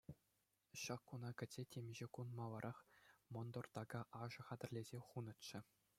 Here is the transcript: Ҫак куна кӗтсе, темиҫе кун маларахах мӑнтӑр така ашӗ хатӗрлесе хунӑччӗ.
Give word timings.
Ҫак 0.83 1.03
куна 1.11 1.29
кӗтсе, 1.41 1.65
темиҫе 1.75 2.07
кун 2.19 2.33
маларахах 2.41 2.89
мӑнтӑр 3.37 3.65
така 3.79 4.01
ашӗ 4.25 4.41
хатӗрлесе 4.51 4.99
хунӑччӗ. 5.13 5.59